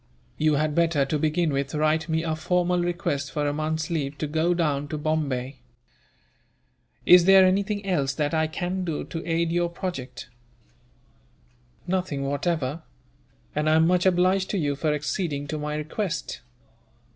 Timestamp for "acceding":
14.91-15.45